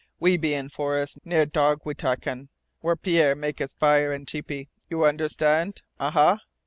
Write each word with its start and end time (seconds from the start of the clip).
We 0.19 0.35
be 0.35 0.55
in 0.55 0.69
forest 0.69 1.19
near 1.25 1.45
dog 1.45 1.81
watekan, 1.85 2.47
where 2.79 2.95
Pierre 2.95 3.35
mak 3.35 3.59
his 3.59 3.75
fire 3.75 4.11
an' 4.11 4.25
tepee. 4.25 4.67
You 4.89 5.05
understand? 5.05 5.83
Aha?" 5.99 6.39